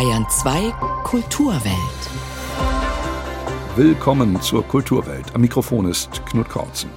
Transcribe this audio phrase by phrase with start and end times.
[0.00, 0.72] Bayern 2
[1.04, 1.74] Kulturwelt.
[3.76, 5.34] Willkommen zur Kulturwelt.
[5.34, 6.88] Am Mikrofon ist Knut Kautzen.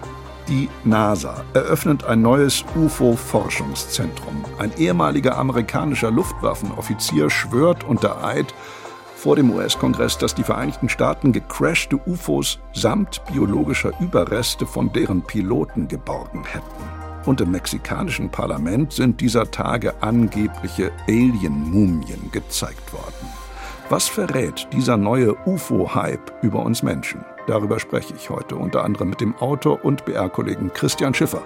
[0.47, 4.45] Die NASA eröffnet ein neues UFO-Forschungszentrum.
[4.57, 8.53] Ein ehemaliger amerikanischer Luftwaffenoffizier schwört unter Eid
[9.17, 15.89] vor dem US-Kongress, dass die Vereinigten Staaten gecrashte UFOs samt biologischer Überreste von deren Piloten
[15.89, 17.02] geborgen hätten.
[17.25, 23.29] Und im mexikanischen Parlament sind dieser Tage angebliche Alien-Mumien gezeigt worden.
[23.89, 27.23] Was verrät dieser neue UFO-Hype über uns Menschen?
[27.47, 31.41] Darüber spreche ich heute unter anderem mit dem Autor und BR-Kollegen Christian Schiffer,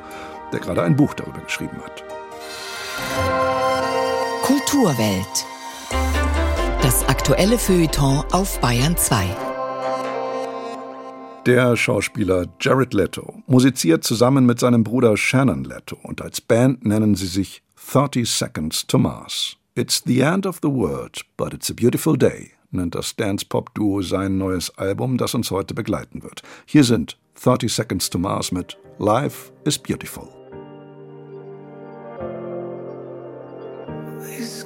[0.52, 2.04] der gerade ein Buch darüber geschrieben hat.
[4.44, 5.46] Kulturwelt.
[6.82, 9.47] Das aktuelle Feuilleton auf Bayern 2.
[11.48, 17.16] Der Schauspieler Jared Leto musiziert zusammen mit seinem Bruder Shannon Leto und als Band nennen
[17.16, 19.56] sie sich 30 Seconds to Mars.
[19.74, 24.38] It's the end of the world, but it's a beautiful day, nennt das Dance-Pop-Duo sein
[24.38, 26.42] neues Album, das uns heute begleiten wird.
[26.66, 30.28] Hier sind 30 Seconds to Mars mit Life is Beautiful.
[34.20, 34.66] These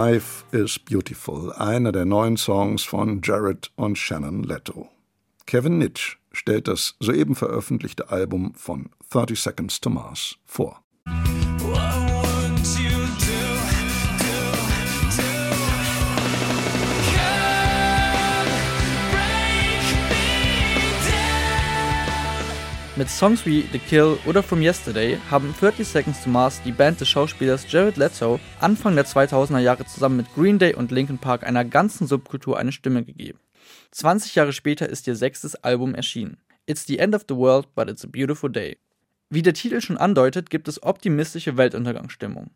[0.00, 4.88] Life is Beautiful, einer der neuen Songs von Jared und Shannon Leto.
[5.44, 10.84] Kevin Nitsch stellt das soeben veröffentlichte Album von 30 Seconds to Mars vor.
[22.98, 27.00] Mit Songs wie The Kill oder From Yesterday haben 30 Seconds to Mars die Band
[27.00, 31.44] des Schauspielers Jared Leto Anfang der 2000er Jahre zusammen mit Green Day und Linkin Park
[31.44, 33.38] einer ganzen Subkultur eine Stimme gegeben.
[33.92, 36.38] 20 Jahre später ist ihr sechstes Album erschienen.
[36.66, 38.78] It's the end of the world, but it's a beautiful day.
[39.30, 42.50] Wie der Titel schon andeutet, gibt es optimistische Weltuntergangsstimmung.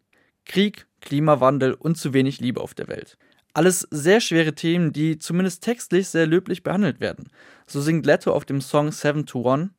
[0.44, 3.16] Krieg, Klimawandel und zu wenig Liebe auf der Welt.
[3.55, 7.28] Alles sehr schwere Themen, die zumindest textlich sehr löblich behandelt werden.
[7.69, 9.70] So singt Leto auf dem Song 7 to 1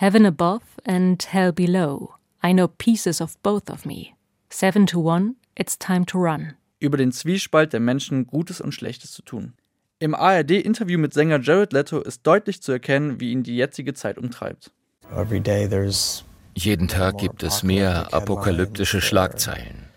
[0.00, 2.14] Heaven above and hell below.
[2.40, 4.14] I know pieces of both of me.
[4.48, 6.54] Seven to one, it's time to run.
[6.78, 9.54] über den Zwiespalt der Menschen, Gutes und Schlechtes zu tun.
[9.98, 14.18] Im ARD-Interview mit Sänger Jared Leto ist deutlich zu erkennen, wie ihn die jetzige Zeit
[14.18, 14.70] umtreibt.
[15.12, 16.24] Every day there's
[16.54, 19.88] Jeden Tag gibt es mehr apokalyptische Schlagzeilen.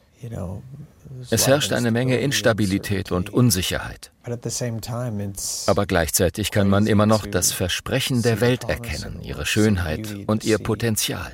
[1.29, 4.11] Es herrscht eine Menge Instabilität und Unsicherheit.
[5.67, 10.57] Aber gleichzeitig kann man immer noch das Versprechen der Welt erkennen, ihre Schönheit und ihr
[10.57, 11.31] Potenzial.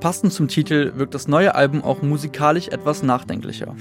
[0.00, 3.74] Passend zum Titel wirkt das neue Album auch musikalisch etwas nachdenklicher.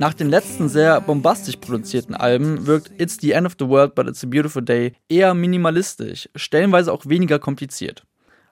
[0.00, 4.06] Nach den letzten sehr bombastisch produzierten Alben wirkt It's the End of the World but
[4.06, 8.04] It's a Beautiful Day eher minimalistisch, stellenweise auch weniger kompliziert.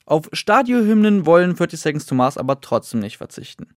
[0.07, 3.69] Auf Stadiohymnen wollen 30 Seconds to Mars aber trotzdem nicht verzichten.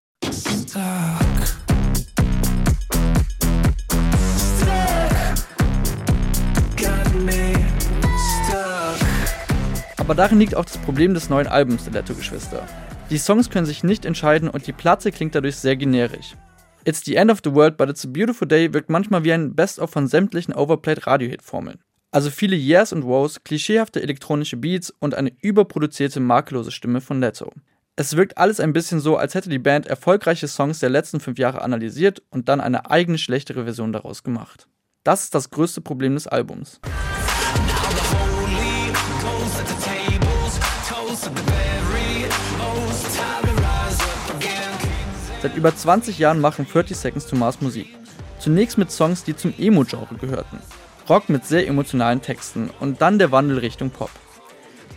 [9.98, 12.68] Aber darin liegt auch das Problem des neuen Albums der Leto-Geschwister.
[13.12, 16.36] Die Songs können sich nicht entscheiden und die Platte klingt dadurch sehr generisch.
[16.90, 19.54] It's the End of the World but It's a Beautiful Day wirkt manchmal wie ein
[19.54, 21.78] Best-of von sämtlichen Overplayed Radio-Hit-Formeln.
[22.10, 27.54] Also viele Yes und Woes, klischeehafte elektronische Beats und eine überproduzierte makellose Stimme von Leto.
[27.96, 31.38] Es wirkt alles ein bisschen so, als hätte die Band erfolgreiche Songs der letzten fünf
[31.38, 34.68] Jahre analysiert und dann eine eigene schlechtere Version daraus gemacht.
[35.04, 36.82] Das ist das größte Problem des Albums.
[45.42, 47.88] Seit über 20 Jahren machen 30 Seconds to Mars Musik.
[48.40, 50.60] Zunächst mit Songs, die zum Emo-Genre gehörten.
[51.08, 54.10] Rock mit sehr emotionalen Texten und dann der Wandel Richtung Pop.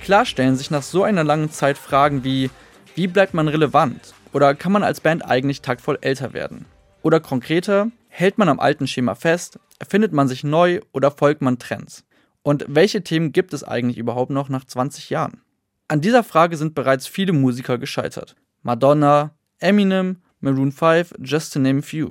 [0.01, 2.51] Klar stellen sich nach so einer langen Zeit Fragen wie,
[2.97, 4.15] wie bleibt man relevant?
[4.33, 6.67] Oder kann man als Band eigentlich taktvoll älter werden?
[7.03, 11.61] Oder konkreter, hält man am alten Schema fest, erfindet man sich neu oder folgt man
[11.61, 12.05] Trends?
[12.43, 15.41] Und welche Themen gibt es eigentlich überhaupt noch nach 20 Jahren?
[15.87, 18.35] An dieser Frage sind bereits viele Musiker gescheitert.
[18.63, 19.31] Madonna,
[19.61, 22.11] Eminem, Maroon 5, just to name a few.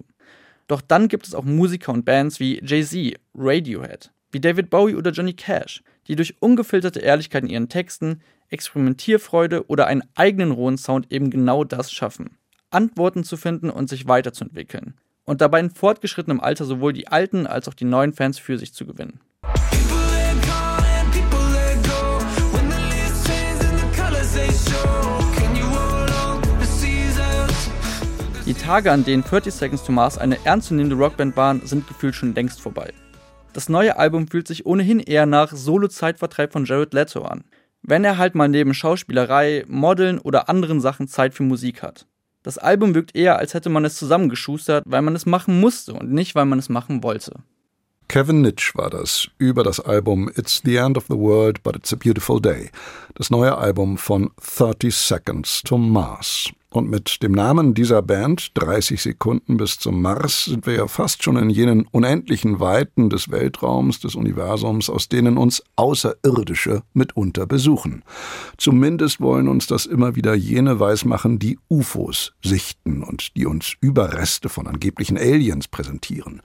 [0.68, 5.12] Doch dann gibt es auch Musiker und Bands wie Jay-Z, Radiohead, wie David Bowie oder
[5.12, 11.12] Johnny Cash, die durch ungefilterte Ehrlichkeit in ihren Texten, Experimentierfreude oder einen eigenen rohen Sound
[11.12, 12.38] eben genau das schaffen.
[12.70, 14.96] Antworten zu finden und sich weiterzuentwickeln.
[15.26, 18.74] Und dabei in fortgeschrittenem Alter sowohl die alten als auch die neuen Fans für sich
[18.74, 19.20] zu gewinnen.
[28.72, 32.62] Tage, an denen 30 Seconds to Mars eine ernstzunehmende Rockband waren, sind gefühlt schon längst
[32.62, 32.94] vorbei.
[33.52, 37.44] Das neue Album fühlt sich ohnehin eher nach Solo-Zeitvertreib von Jared Leto an.
[37.82, 42.08] Wenn er halt mal neben Schauspielerei, Modeln oder anderen Sachen Zeit für Musik hat.
[42.44, 46.14] Das Album wirkt eher, als hätte man es zusammengeschustert, weil man es machen musste und
[46.14, 47.44] nicht, weil man es machen wollte.
[48.08, 51.92] Kevin Nitsch war das über das Album It's the End of the World, but It's
[51.92, 52.72] a Beautiful Day,
[53.16, 56.54] das neue Album von 30 Seconds to Mars.
[56.74, 61.22] Und mit dem Namen dieser Band, 30 Sekunden bis zum Mars, sind wir ja fast
[61.22, 68.04] schon in jenen unendlichen Weiten des Weltraums, des Universums, aus denen uns Außerirdische mitunter besuchen.
[68.58, 74.48] Zumindest wollen uns das immer wieder jene weismachen, die UFOs sichten und die uns Überreste
[74.48, 76.42] von angeblichen Aliens präsentieren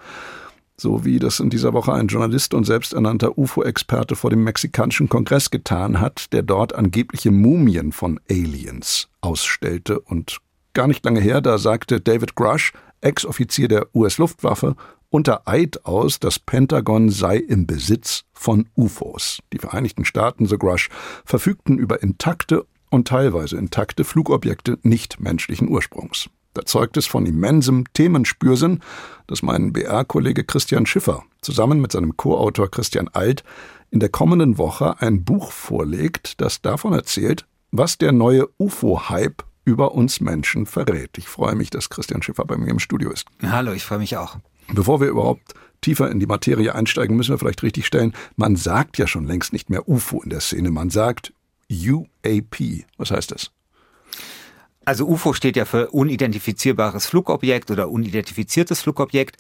[0.79, 5.51] so wie das in dieser Woche ein Journalist und selbsternannter UFO-Experte vor dem mexikanischen Kongress
[5.51, 10.01] getan hat, der dort angebliche Mumien von Aliens ausstellte.
[10.01, 10.39] Und
[10.75, 14.77] gar nicht lange her, da sagte David Grush, Ex-Offizier der US-Luftwaffe,
[15.09, 19.39] unter Eid aus, das Pentagon sei im Besitz von UFOs.
[19.53, 20.91] Die Vereinigten Staaten, so Grush,
[21.25, 26.29] verfügten über intakte und teilweise intakte Flugobjekte nicht menschlichen Ursprungs.
[26.57, 28.81] Da zeugt es von immensem Themenspürsinn,
[29.27, 33.45] dass mein BR-Kollege Christian Schiffer zusammen mit seinem Co-Autor Christian Alt
[33.91, 39.95] in der kommenden Woche ein Buch vorlegt, das davon erzählt, was der neue UFO-Hype über
[39.95, 41.19] uns Menschen verrät.
[41.19, 43.27] Ich freue mich, dass Christian Schiffer bei mir im Studio ist.
[43.43, 44.39] Hallo, ich freue mich auch.
[44.73, 45.53] Bevor wir überhaupt
[45.83, 49.53] tiefer in die Materie einsteigen, müssen wir vielleicht richtig stellen, man sagt ja schon längst
[49.53, 51.35] nicht mehr UFO in der Szene, man sagt
[51.71, 52.87] UAP.
[52.97, 53.51] Was heißt das?
[54.87, 59.37] Also UFO steht ja für unidentifizierbares Flugobjekt oder unidentifiziertes Flugobjekt.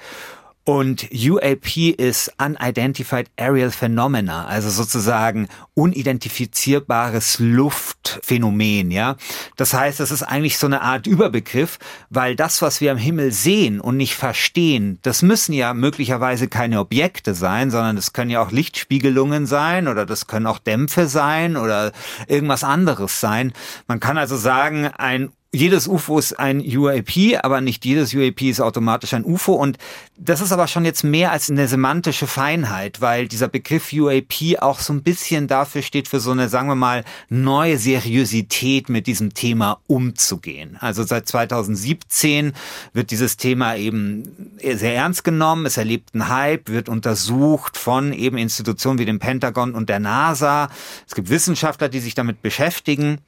[0.69, 9.15] Und UAP ist Unidentified Aerial Phenomena, also sozusagen unidentifizierbares Luftphänomen, ja.
[9.57, 11.79] Das heißt, es ist eigentlich so eine Art Überbegriff,
[12.11, 16.81] weil das, was wir am Himmel sehen und nicht verstehen, das müssen ja möglicherweise keine
[16.81, 21.57] Objekte sein, sondern das können ja auch Lichtspiegelungen sein oder das können auch Dämpfe sein
[21.57, 21.93] oder
[22.27, 23.53] irgendwas anderes sein.
[23.87, 28.61] Man kann also sagen, ein jedes UFO ist ein UAP, aber nicht jedes UAP ist
[28.61, 29.55] automatisch ein UFO.
[29.55, 29.79] Und
[30.17, 34.81] das ist aber schon jetzt mehr als eine semantische Feinheit, weil dieser Begriff UAP auch
[34.81, 39.33] so ein bisschen dafür steht für so eine, sagen wir mal, neue Seriosität mit diesem
[39.33, 40.77] Thema umzugehen.
[40.81, 42.53] Also seit 2017
[42.93, 45.65] wird dieses Thema eben sehr ernst genommen.
[45.65, 50.69] Es erlebt einen Hype, wird untersucht von eben Institutionen wie dem Pentagon und der NASA.
[51.07, 53.21] Es gibt Wissenschaftler, die sich damit beschäftigen.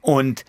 [0.00, 0.44] Und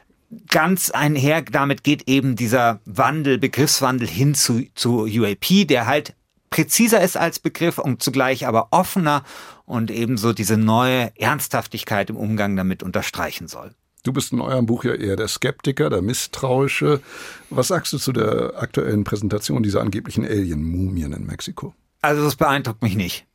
[0.50, 6.16] ganz einher damit geht eben dieser Wandel, Begriffswandel hin zu, zu UAP, der halt
[6.50, 9.24] präziser ist als Begriff und zugleich aber offener
[9.66, 13.74] und ebenso diese neue Ernsthaftigkeit im Umgang damit unterstreichen soll.
[14.04, 17.02] Du bist in eurem Buch ja eher der Skeptiker, der Misstrauische.
[17.50, 21.74] Was sagst du zu der aktuellen Präsentation dieser angeblichen Alien-Mumien in Mexiko?
[22.02, 23.26] Also das beeindruckt mich nicht.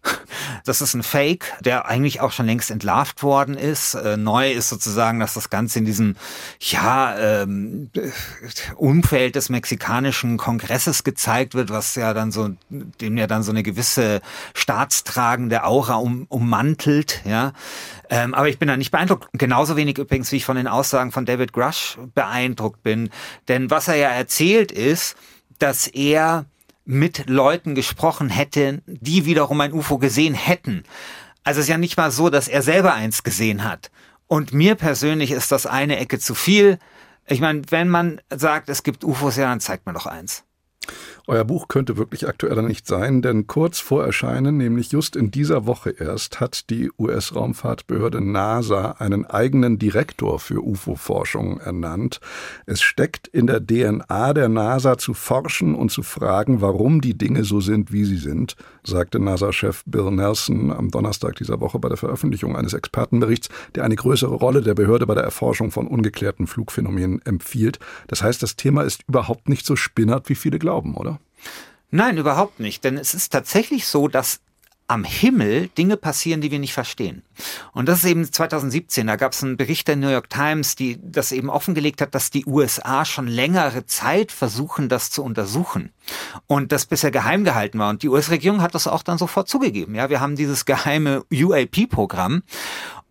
[0.64, 3.94] Das ist ein Fake, der eigentlich auch schon längst entlarvt worden ist.
[3.94, 6.16] Äh, neu ist sozusagen, dass das Ganze in diesem
[6.60, 7.90] ja ähm,
[8.76, 13.62] Umfeld des mexikanischen Kongresses gezeigt wird, was ja dann so dem ja dann so eine
[13.62, 14.20] gewisse
[14.54, 17.22] staatstragende Aura um, ummantelt.
[17.24, 17.52] Ja,
[18.10, 19.28] ähm, aber ich bin da nicht beeindruckt.
[19.32, 23.10] Genauso wenig übrigens, wie ich von den Aussagen von David Grush beeindruckt bin.
[23.48, 25.16] Denn was er ja erzählt ist,
[25.58, 26.46] dass er
[26.84, 30.84] mit Leuten gesprochen hätte, die wiederum ein UFO gesehen hätten.
[31.44, 33.90] Also es ist ja nicht mal so, dass er selber eins gesehen hat.
[34.26, 36.78] Und mir persönlich ist das eine Ecke zu viel.
[37.26, 40.44] Ich meine, wenn man sagt, es gibt UFOs, ja, dann zeigt man doch eins.
[41.28, 45.66] Euer Buch könnte wirklich aktueller nicht sein, denn kurz vor Erscheinen, nämlich just in dieser
[45.66, 52.20] Woche erst, hat die US-Raumfahrtbehörde NASA einen eigenen Direktor für UFO-Forschung ernannt.
[52.66, 57.44] Es steckt in der DNA der NASA zu forschen und zu fragen, warum die Dinge
[57.44, 61.98] so sind, wie sie sind, sagte NASA-Chef Bill Nelson am Donnerstag dieser Woche bei der
[61.98, 67.22] Veröffentlichung eines Expertenberichts, der eine größere Rolle der Behörde bei der Erforschung von ungeklärten Flugphänomenen
[67.24, 67.78] empfiehlt.
[68.08, 71.12] Das heißt, das Thema ist überhaupt nicht so spinnert, wie viele glauben, oder?
[71.90, 72.84] Nein, überhaupt nicht.
[72.84, 74.40] Denn es ist tatsächlich so, dass
[74.88, 77.22] am Himmel Dinge passieren, die wir nicht verstehen.
[77.72, 80.98] Und das ist eben 2017, da gab es einen Bericht der New York Times, die
[81.00, 85.92] das eben offengelegt hat, dass die USA schon längere Zeit versuchen, das zu untersuchen
[86.46, 87.88] und das bisher geheim gehalten war.
[87.88, 89.94] Und die US-Regierung hat das auch dann sofort zugegeben.
[89.94, 92.42] Ja, wir haben dieses geheime UAP-Programm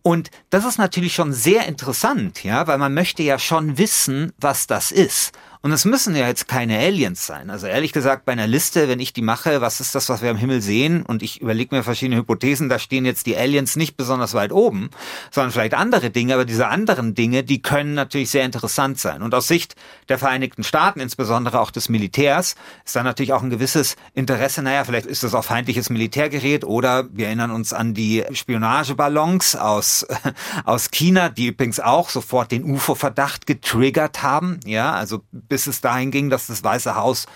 [0.02, 4.66] und das ist natürlich schon sehr interessant, ja, weil man möchte ja schon wissen, was
[4.66, 5.32] das ist.
[5.64, 7.48] Und es müssen ja jetzt keine Aliens sein.
[7.48, 10.30] Also ehrlich gesagt, bei einer Liste, wenn ich die mache, was ist das, was wir
[10.30, 11.04] am Himmel sehen?
[11.06, 14.90] Und ich überlege mir verschiedene Hypothesen, da stehen jetzt die Aliens nicht besonders weit oben,
[15.30, 16.34] sondern vielleicht andere Dinge.
[16.34, 19.22] Aber diese anderen Dinge, die können natürlich sehr interessant sein.
[19.22, 19.76] Und aus Sicht
[20.08, 24.62] der Vereinigten Staaten, insbesondere auch des Militärs, ist da natürlich auch ein gewisses Interesse.
[24.64, 30.08] Naja, vielleicht ist das auch feindliches Militärgerät oder wir erinnern uns an die Spionageballons aus,
[30.64, 34.58] aus China, die übrigens auch sofort den UFO-Verdacht getriggert haben.
[34.66, 35.22] Ja, also
[35.52, 37.26] bis es dahin ging, dass das Weiße Haus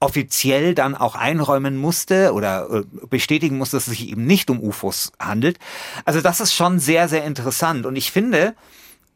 [0.00, 4.58] offiziell dann auch einräumen musste oder äh, bestätigen musste, dass es sich eben nicht um
[4.58, 5.58] UFOs handelt.
[6.06, 7.84] Also das ist schon sehr, sehr interessant.
[7.84, 8.54] Und ich finde,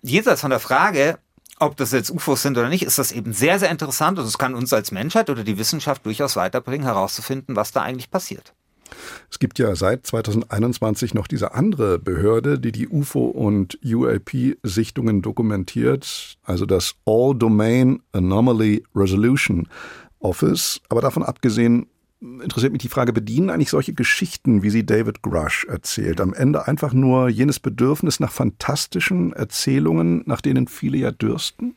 [0.02, 1.18] jenseits von der Frage,
[1.60, 4.36] ob das jetzt UFOs sind oder nicht, ist das eben sehr, sehr interessant und es
[4.36, 8.52] kann uns als Menschheit oder die Wissenschaft durchaus weiterbringen, herauszufinden, was da eigentlich passiert.
[9.30, 16.36] Es gibt ja seit 2021 noch diese andere Behörde, die die UFO- und UAP-Sichtungen dokumentiert,
[16.42, 19.68] also das All Domain Anomaly Resolution
[20.20, 20.80] Office.
[20.88, 21.86] Aber davon abgesehen
[22.20, 26.68] interessiert mich die Frage, bedienen eigentlich solche Geschichten, wie sie David Grush erzählt, am Ende
[26.68, 31.76] einfach nur jenes Bedürfnis nach fantastischen Erzählungen, nach denen viele ja dürsten?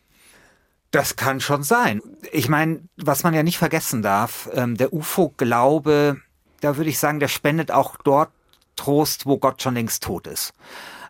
[0.91, 2.01] Das kann schon sein.
[2.31, 6.22] Ich meine, was man ja nicht vergessen darf, ähm, der UFO-Glaube
[6.65, 8.31] da würde ich sagen, der spendet auch dort
[8.75, 10.53] Trost, wo Gott schon längst tot ist.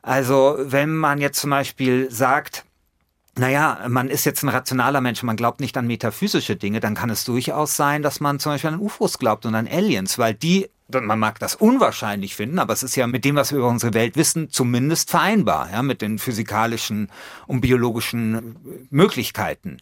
[0.01, 2.65] Also wenn man jetzt zum Beispiel sagt,
[3.37, 7.09] naja, man ist jetzt ein rationaler Mensch, man glaubt nicht an metaphysische Dinge, dann kann
[7.09, 10.69] es durchaus sein, dass man zum Beispiel an UFOs glaubt und an Aliens, weil die
[10.87, 13.93] man mag das unwahrscheinlich finden, aber es ist ja mit dem, was wir über unsere
[13.93, 17.09] Welt wissen, zumindest vereinbar, ja, mit den physikalischen
[17.47, 19.77] und biologischen Möglichkeiten.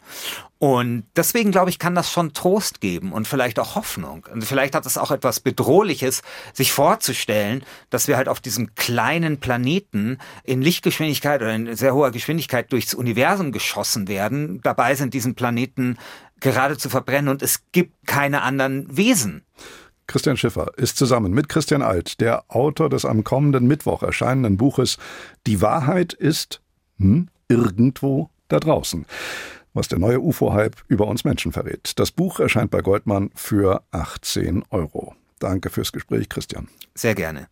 [0.59, 4.25] Und deswegen glaube ich, kann das schon Trost geben und vielleicht auch Hoffnung.
[4.31, 6.21] Und vielleicht hat es auch etwas Bedrohliches,
[6.53, 12.11] sich vorzustellen, dass wir halt auf diesem kleinen Planeten in Lichtgeschwindigkeit oder in sehr hoher
[12.11, 15.97] Geschwindigkeit durchs Universum geschossen werden, dabei sind, diesen Planeten
[16.39, 19.43] gerade zu verbrennen und es gibt keine anderen Wesen.
[20.07, 24.97] Christian Schiffer ist zusammen mit Christian Alt, der Autor des am kommenden Mittwoch erscheinenden Buches
[25.47, 26.61] Die Wahrheit ist
[26.97, 29.05] hm, irgendwo da draußen.
[29.73, 31.93] Was der neue UFO-Hype über uns Menschen verrät.
[31.97, 35.15] Das Buch erscheint bei Goldmann für 18 Euro.
[35.39, 36.67] Danke fürs Gespräch, Christian.
[36.93, 37.47] Sehr gerne.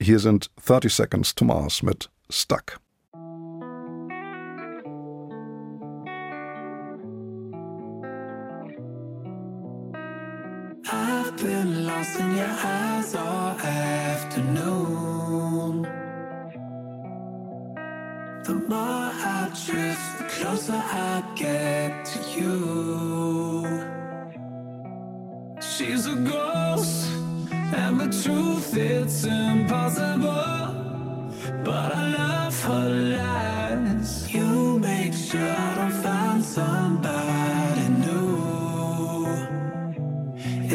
[0.00, 2.78] Hier sind 30 Seconds to Mars mit Stuck.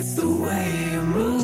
[0.05, 1.34] It's the way you move.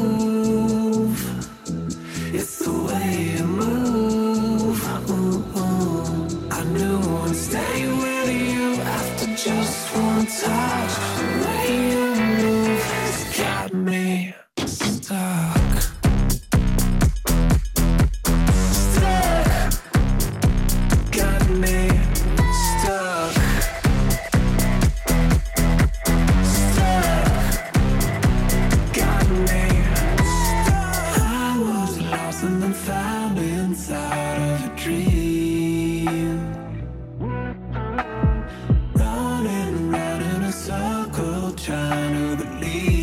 [41.92, 43.01] Trying to the.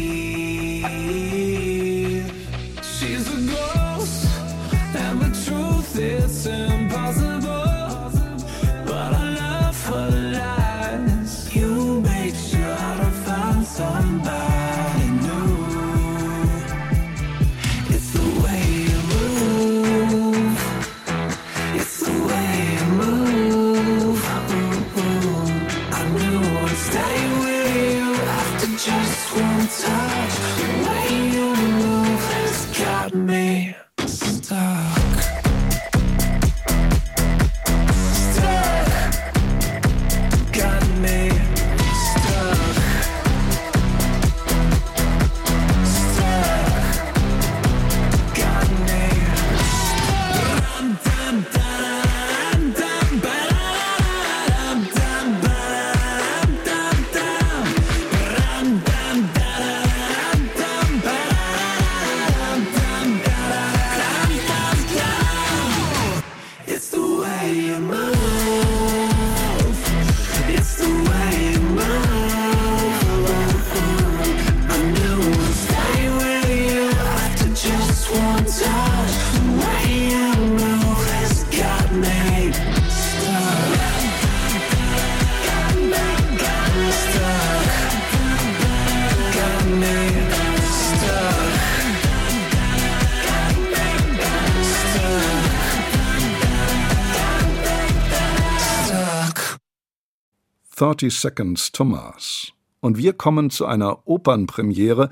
[100.79, 102.53] 30 Seconds to Mars.
[102.81, 105.11] Und wir kommen zu einer Opernpremiere,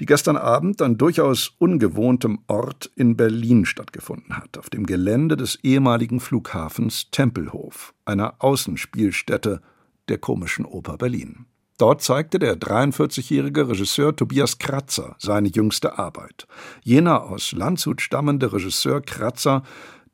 [0.00, 5.58] die gestern Abend an durchaus ungewohntem Ort in Berlin stattgefunden hat, auf dem Gelände des
[5.62, 9.62] ehemaligen Flughafens Tempelhof, einer Außenspielstätte
[10.10, 11.46] der Komischen Oper Berlin.
[11.78, 16.46] Dort zeigte der 43-jährige Regisseur Tobias Kratzer seine jüngste Arbeit.
[16.82, 19.62] Jener aus Landshut stammende Regisseur Kratzer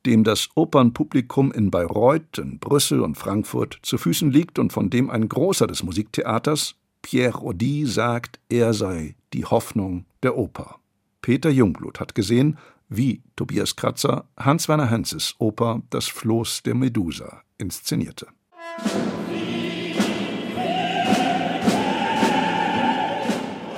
[0.07, 5.11] dem das Opernpublikum in Bayreuth, in Brüssel und Frankfurt zu Füßen liegt und von dem
[5.11, 10.77] ein Großer des Musiktheaters, Pierre Audi, sagt, er sei die Hoffnung der Oper.
[11.21, 18.27] Peter Jungblut hat gesehen, wie Tobias Kratzer Hans-Werner Henzes Oper Das Floß der Medusa inszenierte.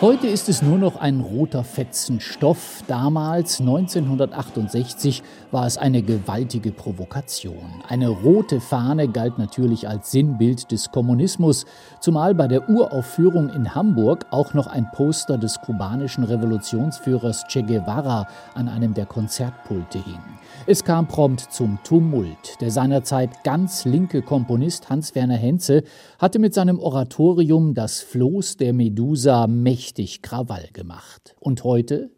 [0.03, 2.85] Heute ist es nur noch ein roter Fetzen Stoff.
[2.87, 7.65] Damals, 1968, war es eine gewaltige Provokation.
[7.89, 11.65] Eine rote Fahne galt natürlich als Sinnbild des Kommunismus,
[11.99, 18.29] zumal bei der Uraufführung in Hamburg auch noch ein Poster des kubanischen Revolutionsführers Che Guevara
[18.53, 20.21] an einem der Konzertpulte hing.
[20.67, 22.61] Es kam prompt zum Tumult.
[22.61, 25.85] Der seinerzeit ganz linke Komponist Hans-Werner Henze
[26.19, 31.35] hatte mit seinem Oratorium Das Floß der Medusa mächtig Krawall gemacht.
[31.41, 32.11] Und heute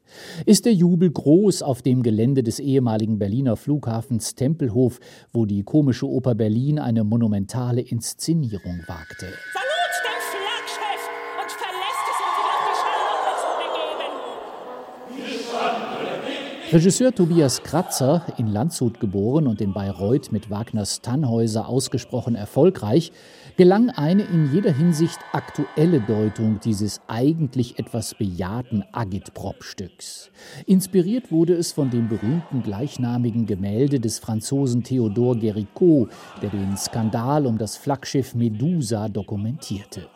[0.46, 5.00] ist der Jubel groß auf dem Gelände des ehemaligen Berliner Flughafens Tempelhof,
[5.32, 9.26] wo die Komische Oper Berlin eine monumentale Inszenierung wagte.
[9.52, 9.67] Salut
[16.70, 23.10] Regisseur Tobias Kratzer, in Landshut geboren und in Bayreuth mit Wagners Tannhäuser ausgesprochen erfolgreich,
[23.56, 30.30] gelang eine in jeder Hinsicht aktuelle Deutung dieses eigentlich etwas bejahten Agitprop-Stücks.
[30.66, 36.10] Inspiriert wurde es von dem berühmten gleichnamigen Gemälde des Franzosen Theodore Géricault,
[36.42, 40.06] der den Skandal um das Flaggschiff Medusa dokumentierte.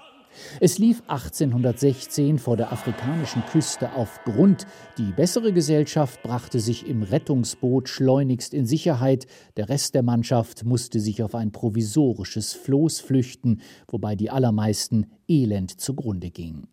[0.60, 4.66] Es lief 1816 vor der afrikanischen Küste auf Grund.
[4.98, 9.26] Die bessere Gesellschaft brachte sich im Rettungsboot schleunigst in Sicherheit.
[9.56, 15.80] Der Rest der Mannschaft musste sich auf ein provisorisches Floß flüchten, wobei die allermeisten elend
[15.80, 16.68] zugrunde gingen.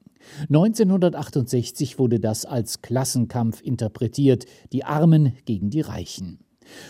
[0.50, 6.40] 1968 wurde das als Klassenkampf interpretiert, die Armen gegen die Reichen.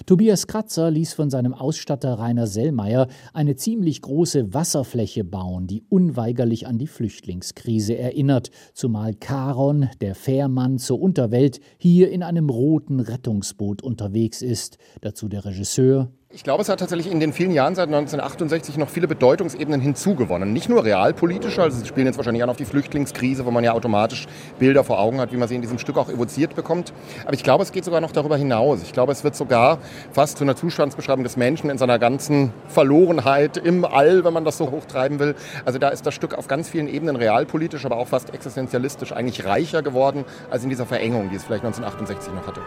[0.06, 6.68] Tobias Kratzer ließ von seinem Ausstatter Rainer Sellmeier eine ziemlich große Wasserfläche bauen, die unweigerlich
[6.68, 13.82] an die Flüchtlingskrise erinnert, zumal Charon, der Fährmann zur Unterwelt, hier in einem roten Rettungsboot
[13.82, 17.88] unterwegs ist, dazu der Regisseur Ich glaube, es hat tatsächlich in den vielen Jahren seit
[17.88, 20.54] 1968 noch viele Bedeutungsebenen hinzugewonnen.
[20.54, 23.74] Nicht nur realpolitische, also Sie spielen jetzt wahrscheinlich an auf die Flüchtlingskrise, wo man ja
[23.74, 24.28] automatisch
[24.60, 26.94] Bilder vor Augen hat, wie man sie in diesem Stück auch evoziert bekommt.
[27.24, 28.84] Aber ich glaube, es geht sogar noch darüber hinaus.
[28.84, 29.80] Ich glaube, es wird sogar
[30.12, 34.60] fast zu einer Zustandsbeschreibung des Menschen in seiner ganzen Verlorenheit im All, wenn man das
[34.60, 35.34] so hochtreiben will.
[35.65, 39.46] Also da ist das Stück auf ganz vielen Ebenen realpolitisch, aber auch fast existenzialistisch eigentlich
[39.46, 42.62] reicher geworden als in dieser Verengung, die es vielleicht 1968 noch hatte.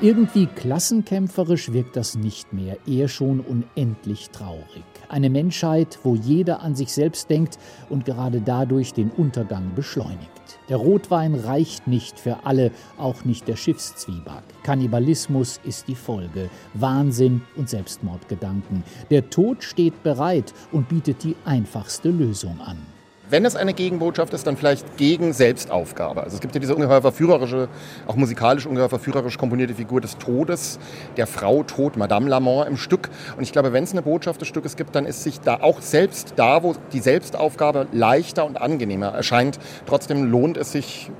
[0.00, 4.84] Irgendwie klassenkämpferisch wirkt das nicht mehr, eher schon unendlich traurig.
[5.08, 10.30] Eine Menschheit, wo jeder an sich selbst denkt und gerade dadurch den Untergang beschleunigt.
[10.68, 14.42] Der Rotwein reicht nicht für alle, auch nicht der Schiffszwieback.
[14.64, 18.82] Kannibalismus ist die Folge, Wahnsinn und Selbstmordgedanken.
[19.10, 22.93] Der Tod steht bereit und bietet die einfachste Lösung an.
[23.30, 26.22] Wenn es eine Gegenbotschaft ist, dann vielleicht gegen Selbstaufgabe.
[26.22, 27.68] Also es gibt ja diese ungeheuer verführerische,
[28.06, 30.78] auch musikalisch ungeheuer verführerisch komponierte Figur des Todes,
[31.16, 33.08] der Frau Tod, Madame Lamont im Stück.
[33.36, 35.80] Und ich glaube, wenn es eine Botschaft des Stückes gibt, dann ist sich da auch
[35.80, 41.10] selbst da, wo die Selbstaufgabe leichter und angenehmer erscheint, trotzdem lohnt es sich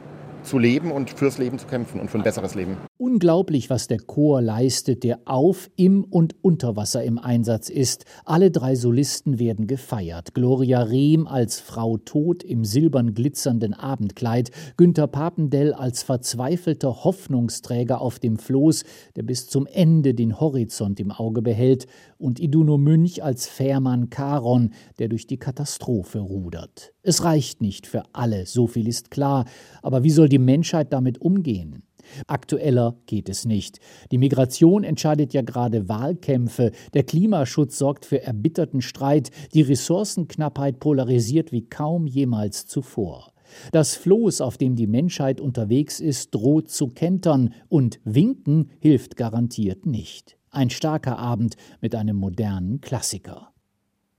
[0.42, 2.76] zu leben und fürs Leben zu kämpfen und für ein besseres Leben.
[2.96, 8.04] Unglaublich, was der Chor leistet, der auf, im und unter Wasser im Einsatz ist.
[8.24, 10.32] Alle drei Solisten werden gefeiert.
[10.32, 18.20] Gloria Rehm als Frau Tod im silbern glitzernden Abendkleid, Günther Papendell als verzweifelter Hoffnungsträger auf
[18.20, 18.84] dem Floß,
[19.16, 24.72] der bis zum Ende den Horizont im Auge behält, und Iduno Münch als Fährmann Charon,
[25.00, 26.92] der durch die Katastrophe rudert.
[27.02, 29.46] Es reicht nicht für alle, so viel ist klar,
[29.82, 31.82] aber wie soll die Menschheit damit umgehen?
[32.26, 33.80] Aktueller geht es nicht.
[34.10, 41.52] Die Migration entscheidet ja gerade Wahlkämpfe, der Klimaschutz sorgt für erbitterten Streit, die Ressourcenknappheit polarisiert
[41.52, 43.32] wie kaum jemals zuvor.
[43.72, 49.86] Das Floß, auf dem die Menschheit unterwegs ist, droht zu kentern, und Winken hilft garantiert
[49.86, 50.36] nicht.
[50.50, 53.53] Ein starker Abend mit einem modernen Klassiker.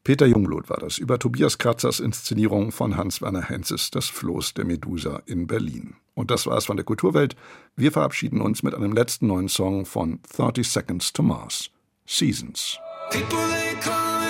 [0.05, 5.23] Peter Jungblut war das über Tobias Kratzers Inszenierung von Hans-Werner Henzes Das Floß der Medusa
[5.25, 5.95] in Berlin.
[6.13, 7.35] Und das war es von der Kulturwelt.
[7.75, 11.71] Wir verabschieden uns mit einem letzten neuen Song von 30 Seconds to Mars.
[12.05, 12.77] Seasons.
[13.09, 14.24] People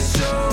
[0.00, 0.47] So.